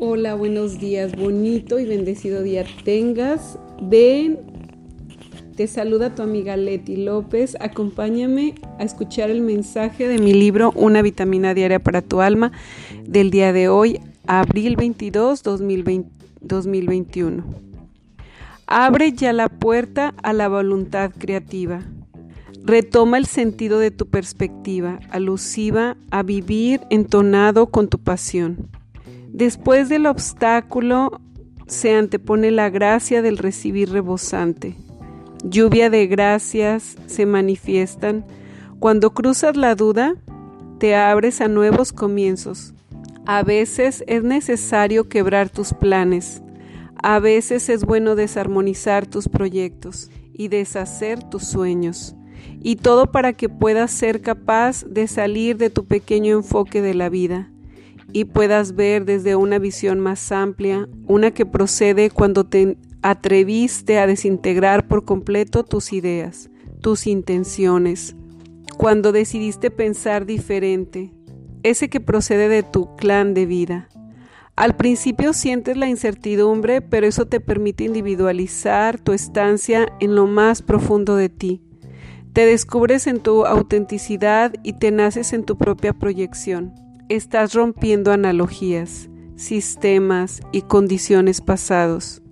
Hola, 0.00 0.36
buenos 0.36 0.78
días, 0.78 1.16
bonito 1.16 1.80
y 1.80 1.84
bendecido 1.84 2.44
día 2.44 2.64
tengas. 2.84 3.58
Ven, 3.82 4.38
te 5.56 5.66
saluda 5.66 6.14
tu 6.14 6.22
amiga 6.22 6.56
Leti 6.56 6.94
López. 6.94 7.56
Acompáñame 7.58 8.54
a 8.78 8.84
escuchar 8.84 9.28
el 9.28 9.40
mensaje 9.40 10.06
de 10.06 10.18
mi 10.18 10.34
libro 10.34 10.70
Una 10.76 11.02
vitamina 11.02 11.52
diaria 11.52 11.80
para 11.80 12.00
tu 12.00 12.20
alma 12.20 12.52
del 13.06 13.32
día 13.32 13.52
de 13.52 13.68
hoy, 13.68 13.98
abril 14.28 14.76
22, 14.76 15.42
2021. 15.42 17.44
Abre 18.68 19.10
ya 19.10 19.32
la 19.32 19.48
puerta 19.48 20.14
a 20.22 20.32
la 20.32 20.46
voluntad 20.46 21.10
creativa. 21.18 21.80
Retoma 22.62 23.18
el 23.18 23.26
sentido 23.26 23.80
de 23.80 23.90
tu 23.90 24.06
perspectiva, 24.06 25.00
alusiva 25.10 25.96
a 26.12 26.22
vivir 26.22 26.82
entonado 26.88 27.66
con 27.66 27.88
tu 27.88 27.98
pasión. 27.98 28.77
Después 29.32 29.88
del 29.90 30.06
obstáculo 30.06 31.20
se 31.66 31.94
antepone 31.94 32.50
la 32.50 32.70
gracia 32.70 33.20
del 33.20 33.36
recibir 33.36 33.90
rebosante. 33.90 34.74
Lluvia 35.44 35.90
de 35.90 36.06
gracias 36.06 36.96
se 37.06 37.26
manifiestan. 37.26 38.24
Cuando 38.80 39.12
cruzas 39.12 39.56
la 39.56 39.74
duda, 39.74 40.14
te 40.78 40.96
abres 40.96 41.42
a 41.42 41.48
nuevos 41.48 41.92
comienzos. 41.92 42.72
A 43.26 43.42
veces 43.42 44.02
es 44.06 44.22
necesario 44.22 45.08
quebrar 45.08 45.50
tus 45.50 45.74
planes. 45.74 46.42
A 47.02 47.18
veces 47.18 47.68
es 47.68 47.84
bueno 47.84 48.14
desarmonizar 48.14 49.06
tus 49.06 49.28
proyectos 49.28 50.10
y 50.32 50.48
deshacer 50.48 51.22
tus 51.22 51.44
sueños. 51.44 52.16
Y 52.60 52.76
todo 52.76 53.12
para 53.12 53.34
que 53.34 53.50
puedas 53.50 53.90
ser 53.90 54.22
capaz 54.22 54.84
de 54.84 55.06
salir 55.06 55.58
de 55.58 55.68
tu 55.68 55.84
pequeño 55.84 56.34
enfoque 56.34 56.80
de 56.80 56.94
la 56.94 57.10
vida 57.10 57.50
y 58.12 58.24
puedas 58.24 58.74
ver 58.74 59.04
desde 59.04 59.36
una 59.36 59.58
visión 59.58 60.00
más 60.00 60.32
amplia, 60.32 60.88
una 61.06 61.30
que 61.32 61.46
procede 61.46 62.10
cuando 62.10 62.44
te 62.44 62.78
atreviste 63.02 63.98
a 63.98 64.06
desintegrar 64.06 64.88
por 64.88 65.04
completo 65.04 65.64
tus 65.64 65.92
ideas, 65.92 66.50
tus 66.80 67.06
intenciones, 67.06 68.16
cuando 68.76 69.12
decidiste 69.12 69.70
pensar 69.70 70.26
diferente, 70.26 71.12
ese 71.62 71.88
que 71.88 72.00
procede 72.00 72.48
de 72.48 72.62
tu 72.62 72.94
clan 72.96 73.34
de 73.34 73.46
vida. 73.46 73.88
Al 74.56 74.74
principio 74.76 75.32
sientes 75.32 75.76
la 75.76 75.88
incertidumbre, 75.88 76.80
pero 76.80 77.06
eso 77.06 77.26
te 77.26 77.40
permite 77.40 77.84
individualizar 77.84 78.98
tu 78.98 79.12
estancia 79.12 79.92
en 80.00 80.16
lo 80.16 80.26
más 80.26 80.62
profundo 80.62 81.14
de 81.14 81.28
ti. 81.28 81.62
Te 82.32 82.44
descubres 82.44 83.06
en 83.06 83.20
tu 83.20 83.46
autenticidad 83.46 84.54
y 84.64 84.74
te 84.74 84.90
naces 84.90 85.32
en 85.32 85.44
tu 85.44 85.56
propia 85.56 85.92
proyección 85.92 86.87
estás 87.08 87.54
rompiendo 87.54 88.12
analogías, 88.12 89.08
sistemas 89.36 90.40
y 90.52 90.62
condiciones 90.62 91.40
pasados, 91.40 92.22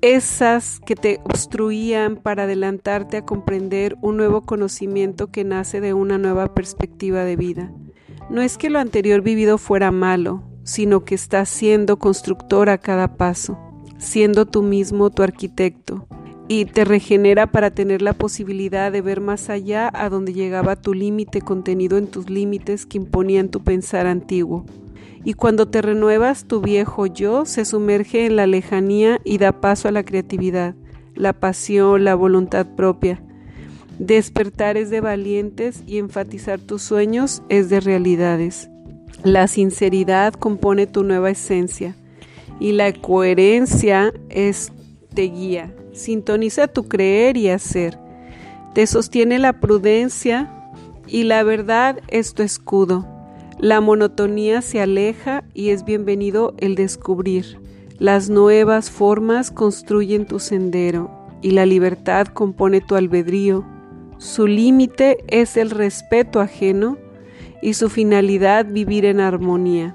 esas 0.00 0.80
que 0.80 0.96
te 0.96 1.20
obstruían 1.24 2.16
para 2.16 2.42
adelantarte 2.42 3.16
a 3.16 3.24
comprender 3.24 3.96
un 4.02 4.16
nuevo 4.16 4.42
conocimiento 4.42 5.28
que 5.28 5.44
nace 5.44 5.80
de 5.80 5.94
una 5.94 6.18
nueva 6.18 6.52
perspectiva 6.54 7.24
de 7.24 7.36
vida. 7.36 7.72
No 8.28 8.42
es 8.42 8.58
que 8.58 8.70
lo 8.70 8.78
anterior 8.78 9.22
vivido 9.22 9.56
fuera 9.56 9.90
malo, 9.90 10.42
sino 10.62 11.04
que 11.04 11.14
estás 11.14 11.48
siendo 11.48 11.98
constructor 11.98 12.68
a 12.68 12.78
cada 12.78 13.16
paso, 13.16 13.58
siendo 13.98 14.46
tú 14.46 14.62
mismo 14.62 15.10
tu 15.10 15.22
arquitecto, 15.22 16.06
y 16.46 16.66
te 16.66 16.84
regenera 16.84 17.46
para 17.46 17.70
tener 17.70 18.02
la 18.02 18.12
posibilidad 18.12 18.92
de 18.92 19.00
ver 19.00 19.20
más 19.20 19.48
allá 19.48 19.90
a 19.92 20.08
donde 20.08 20.34
llegaba 20.34 20.76
tu 20.76 20.92
límite 20.92 21.40
contenido 21.40 21.96
en 21.96 22.06
tus 22.06 22.28
límites 22.28 22.84
que 22.84 22.98
imponían 22.98 23.48
tu 23.48 23.62
pensar 23.62 24.06
antiguo. 24.06 24.64
Y 25.24 25.34
cuando 25.34 25.66
te 25.66 25.80
renuevas, 25.80 26.44
tu 26.44 26.60
viejo 26.60 27.06
yo 27.06 27.46
se 27.46 27.64
sumerge 27.64 28.26
en 28.26 28.36
la 28.36 28.46
lejanía 28.46 29.20
y 29.24 29.38
da 29.38 29.52
paso 29.52 29.88
a 29.88 29.92
la 29.92 30.04
creatividad, 30.04 30.74
la 31.14 31.32
pasión, 31.32 32.04
la 32.04 32.14
voluntad 32.14 32.66
propia. 32.76 33.22
Despertar 33.98 34.76
es 34.76 34.90
de 34.90 35.00
valientes 35.00 35.82
y 35.86 35.96
enfatizar 35.96 36.60
tus 36.60 36.82
sueños 36.82 37.42
es 37.48 37.70
de 37.70 37.80
realidades. 37.80 38.68
La 39.22 39.48
sinceridad 39.48 40.34
compone 40.34 40.86
tu 40.86 41.04
nueva 41.04 41.30
esencia 41.30 41.96
y 42.60 42.72
la 42.72 42.92
coherencia 42.92 44.12
es 44.28 44.72
te 45.14 45.22
guía. 45.22 45.72
Sintoniza 45.94 46.66
tu 46.66 46.88
creer 46.88 47.36
y 47.36 47.48
hacer. 47.48 48.00
Te 48.74 48.84
sostiene 48.88 49.38
la 49.38 49.60
prudencia 49.60 50.52
y 51.06 51.22
la 51.22 51.44
verdad 51.44 52.00
es 52.08 52.34
tu 52.34 52.42
escudo. 52.42 53.06
La 53.60 53.80
monotonía 53.80 54.60
se 54.60 54.80
aleja 54.80 55.44
y 55.54 55.68
es 55.68 55.84
bienvenido 55.84 56.52
el 56.58 56.74
descubrir. 56.74 57.60
Las 58.00 58.28
nuevas 58.28 58.90
formas 58.90 59.52
construyen 59.52 60.26
tu 60.26 60.40
sendero 60.40 61.12
y 61.42 61.52
la 61.52 61.64
libertad 61.64 62.26
compone 62.26 62.80
tu 62.80 62.96
albedrío. 62.96 63.64
Su 64.18 64.48
límite 64.48 65.18
es 65.28 65.56
el 65.56 65.70
respeto 65.70 66.40
ajeno 66.40 66.98
y 67.62 67.74
su 67.74 67.88
finalidad 67.88 68.66
vivir 68.66 69.04
en 69.04 69.20
armonía, 69.20 69.94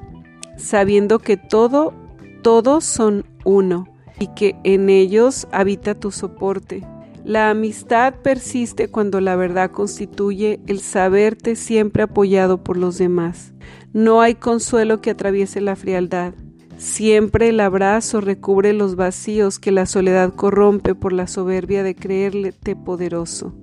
sabiendo 0.55 1.19
que 1.19 1.35
todo, 1.35 1.93
todos 2.41 2.85
son 2.85 3.25
uno 3.43 3.98
y 4.19 4.27
que 4.27 4.55
en 4.63 4.89
ellos 4.89 5.47
habita 5.51 5.95
tu 5.95 6.11
soporte. 6.11 6.85
La 7.23 7.49
amistad 7.49 8.13
persiste 8.23 8.89
cuando 8.89 9.21
la 9.21 9.35
verdad 9.35 9.71
constituye 9.71 10.61
el 10.67 10.79
saberte 10.79 11.55
siempre 11.55 12.03
apoyado 12.03 12.63
por 12.63 12.77
los 12.77 12.97
demás. 12.97 13.53
No 13.93 14.21
hay 14.21 14.35
consuelo 14.35 15.01
que 15.01 15.11
atraviese 15.11 15.61
la 15.61 15.75
frialdad. 15.75 16.33
Siempre 16.77 17.49
el 17.49 17.59
abrazo 17.59 18.21
recubre 18.21 18.71
los 18.73 18.95
vacíos 18.95 19.59
que 19.59 19.71
la 19.71 19.85
soledad 19.85 20.33
corrompe 20.33 20.95
por 20.95 21.11
la 21.11 21.27
soberbia 21.27 21.83
de 21.83 21.93
creerte 21.93 22.75
poderoso. 22.75 23.53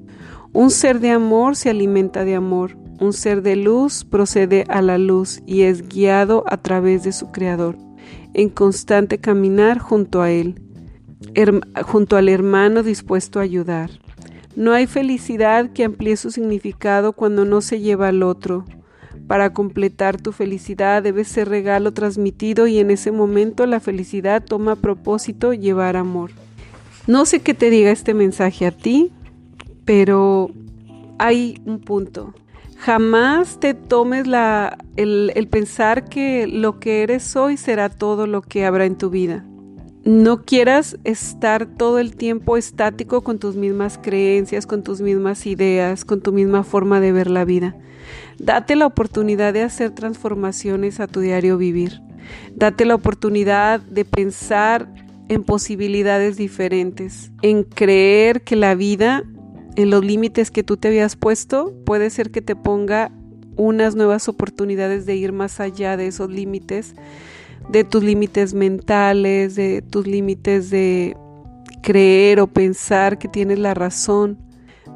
Un 0.53 0.71
ser 0.71 1.01
de 1.01 1.11
amor 1.11 1.57
se 1.57 1.71
alimenta 1.71 2.25
de 2.25 2.35
amor. 2.35 2.77
Un 3.01 3.13
ser 3.13 3.43
de 3.43 3.57
luz 3.57 4.05
procede 4.05 4.65
a 4.69 4.83
la 4.83 4.99
luz 4.99 5.43
y 5.47 5.63
es 5.63 5.89
guiado 5.89 6.45
a 6.47 6.59
través 6.59 7.05
de 7.05 7.13
su 7.13 7.31
Creador 7.31 7.86
en 8.37 8.51
constante 8.51 9.17
caminar 9.17 9.79
junto 9.79 10.21
a 10.21 10.31
Él, 10.31 10.61
junto 11.87 12.19
al 12.19 12.29
hermano 12.29 12.83
dispuesto 12.83 13.39
a 13.39 13.43
ayudar. 13.43 13.91
No 14.55 14.73
hay 14.73 14.87
felicidad 14.87 15.71
que 15.73 15.85
amplíe 15.85 16.19
su 16.19 16.31
significado 16.31 17.15
cuando 17.15 17.47
no 17.47 17.63
se 17.63 17.81
lleva 17.81 18.09
al 18.09 18.23
otro. 18.23 18.67
Para 19.27 19.55
completar 19.55 20.21
tu 20.21 20.33
felicidad 20.33 21.03
debe 21.03 21.25
ser 21.25 21.49
regalo 21.49 21.95
transmitido 21.95 22.67
y 22.67 22.79
en 22.79 22.91
ese 22.91 23.11
momento 23.11 23.65
la 23.65 23.81
felicidad 23.81 24.45
toma 24.45 24.77
propósito 24.77 25.55
llevar 25.55 25.97
amor. 25.97 26.31
No 27.07 27.25
sé 27.25 27.41
qué 27.41 27.55
te 27.55 27.71
diga 27.71 27.91
este 27.91 28.13
mensaje 28.13 28.67
a 28.67 28.71
ti, 28.71 29.13
pero 29.87 30.51
hay 31.19 31.59
un 31.65 31.81
punto. 31.81 32.35
Jamás 32.79 33.59
te 33.59 33.75
tomes 33.75 34.27
el, 34.97 35.33
el 35.35 35.49
pensar 35.49 36.09
que 36.09 36.47
lo 36.47 36.79
que 36.79 37.03
eres 37.03 37.35
hoy 37.35 37.57
será 37.57 37.89
todo 37.89 38.27
lo 38.27 38.43
que 38.43 38.65
habrá 38.65 38.85
en 38.85 38.97
tu 38.97 39.11
vida. 39.11 39.45
no 40.05 40.45
quieras 40.45 40.97
estar 41.03 41.67
todo 41.67 41.99
el 41.99 42.15
tiempo 42.15 42.57
estático 42.57 43.23
con 43.23 43.41
tus 43.41 43.57
mismas 43.57 43.99
creencias, 43.99 44.65
con 44.65 44.85
tus 44.85 45.01
mismas 45.01 45.47
ideas, 45.47 46.05
con 46.05 46.21
tu 46.21 46.33
misma 46.33 46.63
forma 46.63 47.01
de 47.01 47.11
ver 47.11 47.29
la 47.29 47.45
vida. 47.45 47.77
Date 48.39 48.77
la 48.77 48.87
oportunidad 48.87 49.53
de 49.53 49.63
hacer 49.63 49.91
transformaciones 49.91 51.01
a 51.01 51.09
tu 51.09 51.19
diario 51.19 51.59
vivir. 51.59 52.03
Date 52.55 52.85
la 52.85 52.95
oportunidad 52.95 53.81
de 53.81 54.05
pensar 54.05 54.89
en 55.29 55.43
posibilidades 55.43 56.37
diferentes, 56.37 57.33
en 57.43 57.65
creer 57.65 58.43
que 58.43 58.55
la 58.55 58.77
vida, 58.77 59.25
en 59.77 59.91
los 59.91 60.05
límites 60.05 60.51
que 60.51 60.63
tú 60.63 60.77
te 60.77 60.89
habías 60.89 61.17
puesto, 61.17 61.75
puede 61.85 62.11
ser 62.11 62.31
que 62.31 62.43
te 62.43 62.57
ponga 62.57 63.13
unas 63.57 63.95
nuevas 63.95 64.29
oportunidades 64.29 65.07
de 65.07 65.17
ir 65.17 65.33
más 65.33 65.61
allá 65.61 65.97
de 65.97 66.07
esos 66.07 66.31
límites, 66.31 66.95
de 67.71 67.85
tus 67.85 68.03
límites 68.03 68.55
mentales, 68.55 69.55
de 69.55 69.83
tus 69.83 70.07
límites 70.07 70.71
de 70.71 71.17
creer 71.83 72.41
o 72.41 72.47
pensar 72.47 73.19
que 73.19 73.29
tienes 73.29 73.59
la 73.59 73.75
razón. 73.75 74.39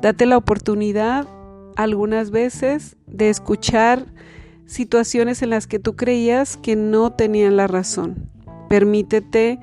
Date 0.01 0.27
la 0.27 0.37
oportunidad 0.37 1.29
algunas 1.77 2.31
veces 2.31 2.97
de 3.07 3.31
escuchar 3.31 4.07
situaciones 4.67 5.43
en 5.43 5.51
las 5.51 5.67
que 5.67 5.79
tú 5.79 5.97
creías 5.97 6.57
que 6.57 6.77
no 6.77 7.13
tenían 7.13 7.57
la 7.57 7.67
razón. 7.67 8.31
Permítete, 8.69 9.59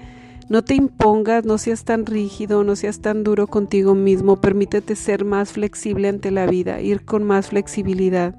no 0.49 0.63
te 0.63 0.75
impongas, 0.75 1.45
no 1.45 1.57
seas 1.57 1.83
tan 1.83 2.05
rígido, 2.05 2.63
no 2.63 2.75
seas 2.75 3.01
tan 3.01 3.23
duro 3.23 3.47
contigo 3.47 3.95
mismo, 3.95 4.39
permítete 4.39 4.95
ser 4.95 5.25
más 5.25 5.51
flexible 5.51 6.07
ante 6.07 6.31
la 6.31 6.45
vida, 6.45 6.79
ir 6.81 7.03
con 7.03 7.23
más 7.23 7.47
flexibilidad. 7.47 8.35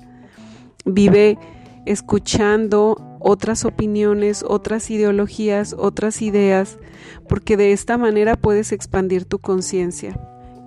Vive 0.84 1.38
escuchando 1.84 2.96
otras 3.20 3.64
opiniones, 3.64 4.44
otras 4.46 4.90
ideologías, 4.90 5.74
otras 5.78 6.22
ideas, 6.22 6.78
porque 7.28 7.56
de 7.56 7.72
esta 7.72 7.98
manera 7.98 8.36
puedes 8.36 8.72
expandir 8.72 9.24
tu 9.24 9.38
conciencia. 9.38 10.18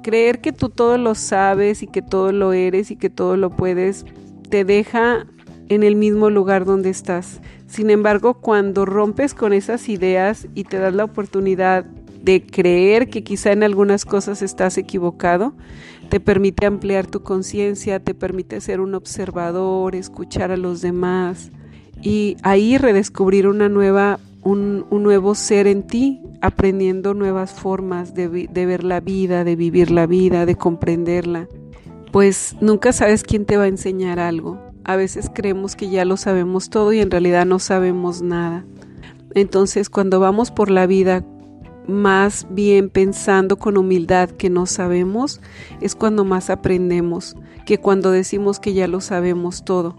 Creer 0.03 0.41
que 0.41 0.51
tú 0.51 0.69
todo 0.69 0.97
lo 0.97 1.15
sabes 1.15 1.83
y 1.83 1.87
que 1.87 2.01
todo 2.01 2.31
lo 2.31 2.53
eres 2.53 2.91
y 2.91 2.95
que 2.95 3.09
todo 3.09 3.37
lo 3.37 3.55
puedes 3.55 4.05
te 4.49 4.65
deja 4.65 5.25
en 5.69 5.83
el 5.83 5.95
mismo 5.95 6.29
lugar 6.29 6.65
donde 6.65 6.89
estás. 6.89 7.39
Sin 7.71 7.89
embargo, 7.89 8.33
cuando 8.33 8.83
rompes 8.83 9.33
con 9.33 9.53
esas 9.53 9.87
ideas 9.87 10.45
y 10.55 10.65
te 10.65 10.77
das 10.77 10.93
la 10.93 11.05
oportunidad 11.05 11.85
de 11.85 12.45
creer 12.45 13.09
que 13.09 13.23
quizá 13.23 13.53
en 13.53 13.63
algunas 13.63 14.03
cosas 14.03 14.41
estás 14.41 14.77
equivocado, 14.77 15.53
te 16.09 16.19
permite 16.19 16.65
ampliar 16.65 17.07
tu 17.07 17.23
conciencia, 17.23 18.01
te 18.01 18.13
permite 18.13 18.59
ser 18.59 18.81
un 18.81 18.93
observador, 18.93 19.95
escuchar 19.95 20.51
a 20.51 20.57
los 20.57 20.81
demás 20.81 21.49
y 22.01 22.35
ahí 22.43 22.77
redescubrir 22.77 23.47
una 23.47 23.69
nueva, 23.69 24.19
un, 24.43 24.85
nuevo 24.91 25.33
ser 25.33 25.65
en 25.65 25.87
ti, 25.87 26.19
aprendiendo 26.41 27.13
nuevas 27.13 27.53
formas 27.53 28.13
de, 28.13 28.49
de 28.51 28.65
ver 28.65 28.83
la 28.83 28.99
vida, 28.99 29.45
de 29.45 29.55
vivir 29.55 29.91
la 29.91 30.07
vida, 30.07 30.45
de 30.45 30.55
comprenderla. 30.55 31.47
Pues 32.11 32.53
nunca 32.59 32.91
sabes 32.91 33.23
quién 33.23 33.45
te 33.45 33.55
va 33.55 33.63
a 33.63 33.67
enseñar 33.67 34.19
algo 34.19 34.70
a 34.83 34.95
veces 34.95 35.29
creemos 35.33 35.75
que 35.75 35.89
ya 35.89 36.05
lo 36.05 36.17
sabemos 36.17 36.69
todo 36.69 36.93
y 36.93 36.99
en 36.99 37.11
realidad 37.11 37.45
no 37.45 37.59
sabemos 37.59 38.21
nada. 38.21 38.65
Entonces 39.33 39.89
cuando 39.89 40.19
vamos 40.19 40.51
por 40.51 40.69
la 40.69 40.85
vida 40.87 41.23
más 41.87 42.47
bien 42.49 42.89
pensando 42.89 43.57
con 43.57 43.77
humildad 43.77 44.29
que 44.29 44.49
no 44.49 44.65
sabemos, 44.65 45.41
es 45.81 45.95
cuando 45.95 46.25
más 46.25 46.49
aprendemos 46.49 47.35
que 47.65 47.79
cuando 47.79 48.11
decimos 48.11 48.59
que 48.59 48.73
ya 48.73 48.87
lo 48.87 49.01
sabemos 49.01 49.63
todo. 49.65 49.95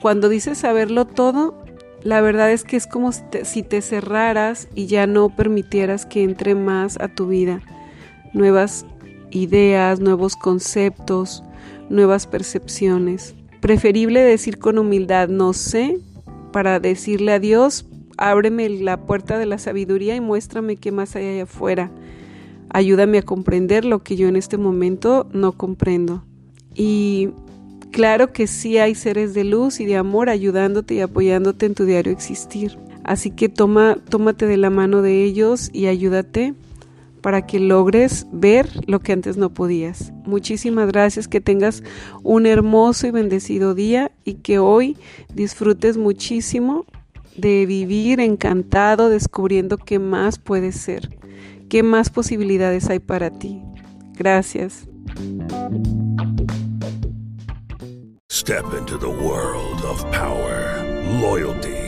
Cuando 0.00 0.28
dices 0.28 0.58
saberlo 0.58 1.06
todo, 1.06 1.64
la 2.02 2.20
verdad 2.20 2.52
es 2.52 2.64
que 2.64 2.76
es 2.76 2.86
como 2.86 3.10
si 3.12 3.62
te, 3.62 3.82
cerraras 3.82 4.68
y 4.74 4.86
ya 4.86 5.06
no 5.06 5.34
permitieras 5.34 6.06
que 6.06 6.22
entre 6.22 6.54
más 6.54 6.98
a 7.00 7.08
tu 7.08 7.26
vida 7.26 7.60
nuevas 8.32 8.86
ideas, 9.30 10.00
nuevos 10.00 10.36
conceptos, 10.36 11.42
nuevas 11.88 12.26
percepciones. 12.26 13.34
Preferible 13.60 14.20
decir 14.20 14.58
con 14.58 14.78
humildad 14.78 15.28
no 15.28 15.52
sé 15.52 15.98
para 16.52 16.80
decirle 16.80 17.32
a 17.32 17.40
Dios, 17.40 17.86
ábreme 18.16 18.68
la 18.68 18.98
puerta 18.98 19.38
de 19.38 19.46
la 19.46 19.58
sabiduría 19.58 20.14
y 20.14 20.20
muéstrame 20.20 20.76
qué 20.76 20.92
más 20.92 21.16
hay 21.16 21.26
allá 21.26 21.42
afuera. 21.44 21.90
Ayúdame 22.70 23.18
a 23.18 23.22
comprender 23.22 23.84
lo 23.84 24.02
que 24.02 24.16
yo 24.16 24.28
en 24.28 24.36
este 24.36 24.58
momento 24.58 25.26
no 25.32 25.52
comprendo. 25.52 26.22
Y 26.74 27.30
claro 27.90 28.32
que 28.32 28.46
sí 28.46 28.78
hay 28.78 28.94
seres 28.94 29.34
de 29.34 29.44
luz 29.44 29.80
y 29.80 29.86
de 29.86 29.96
amor 29.96 30.28
ayudándote 30.28 30.94
y 30.94 31.00
apoyándote 31.00 31.66
en 31.66 31.74
tu 31.74 31.84
diario 31.84 32.12
existir. 32.12 32.78
Así 33.04 33.30
que 33.30 33.48
toma, 33.48 33.96
tómate 34.08 34.46
de 34.46 34.58
la 34.58 34.70
mano 34.70 35.02
de 35.02 35.24
ellos 35.24 35.70
y 35.72 35.86
ayúdate 35.86 36.54
para 37.20 37.46
que 37.46 37.60
logres 37.60 38.26
ver 38.32 38.68
lo 38.86 39.00
que 39.00 39.12
antes 39.12 39.36
no 39.36 39.50
podías. 39.50 40.12
Muchísimas 40.24 40.88
gracias, 40.88 41.28
que 41.28 41.40
tengas 41.40 41.82
un 42.22 42.46
hermoso 42.46 43.06
y 43.06 43.10
bendecido 43.10 43.74
día 43.74 44.12
y 44.24 44.34
que 44.34 44.58
hoy 44.58 44.96
disfrutes 45.34 45.96
muchísimo 45.96 46.84
de 47.36 47.66
vivir 47.66 48.20
encantado 48.20 49.08
descubriendo 49.08 49.78
qué 49.78 49.98
más 49.98 50.38
puedes 50.38 50.76
ser, 50.76 51.18
qué 51.68 51.82
más 51.82 52.10
posibilidades 52.10 52.88
hay 52.90 52.98
para 52.98 53.30
ti. 53.30 53.62
Gracias. 54.16 54.88
Step 58.30 58.64
into 58.78 58.98
the 58.98 59.08
world 59.08 59.84
of 59.84 60.04
power, 60.10 60.84
loyalty 61.20 61.87